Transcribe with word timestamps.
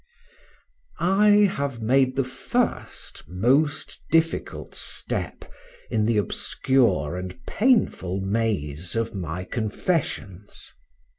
I 0.99 1.27
have 1.57 1.79
made 1.83 2.15
the 2.15 2.23
first, 2.23 3.21
most 3.27 4.01
difficult 4.09 4.73
step, 4.73 5.45
in 5.91 6.07
the 6.07 6.17
obscure 6.17 7.15
and 7.17 7.37
painful 7.45 8.19
maze 8.19 8.95
of 8.95 9.13
my 9.13 9.43
Confessions. 9.43 10.73